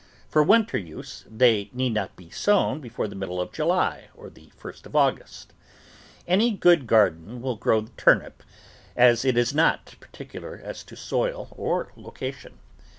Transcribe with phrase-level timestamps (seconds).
[0.31, 4.49] For winter use, they need not be sown before the middle of July or the
[4.57, 5.53] first of August.
[6.27, 8.41] Any good garden soil will grow the turnip,
[8.95, 12.57] as it is not particular as to soil or location.